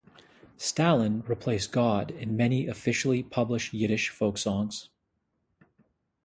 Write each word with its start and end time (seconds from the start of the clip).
Stalin 0.57 1.21
replaced 1.27 1.71
God 1.71 2.09
in 2.09 2.35
many 2.35 2.65
officially 2.65 3.21
published 3.21 3.71
Yiddish 3.71 4.09
folksongs. 4.09 4.87